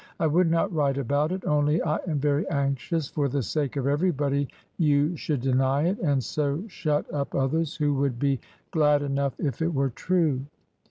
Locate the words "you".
4.79-5.15